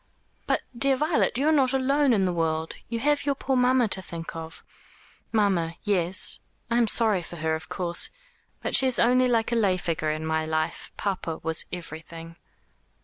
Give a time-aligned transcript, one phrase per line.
[0.47, 2.73] "But, dear Violet, you are not alone in the world.
[2.89, 4.63] You have your poor mamma to think of."
[5.31, 6.39] "Mamma yes.
[6.71, 8.09] I am sorry for her, of course.
[8.63, 10.91] But she is only like a lay figure in my life.
[10.97, 12.35] Papa was everything."